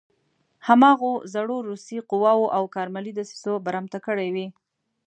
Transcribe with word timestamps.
هماغو 0.67 1.11
زړو 1.33 1.57
روسي 1.69 1.97
قواوو 2.09 2.53
او 2.57 2.63
کارملي 2.75 3.11
دسیسو 3.19 3.53
برمته 3.65 3.99
کړی 4.07 4.27
وي. 4.35 4.47